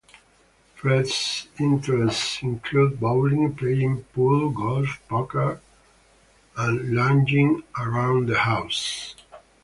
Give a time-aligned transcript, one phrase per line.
[0.73, 5.61] Fred's interests include bowling, playing pool, golf, poker
[6.57, 9.13] and lounging around the house.